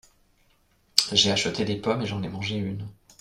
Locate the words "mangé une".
2.27-2.87